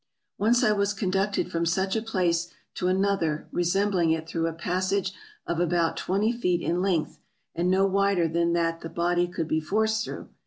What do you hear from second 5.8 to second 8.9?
twenty feet in length, and no wider than that the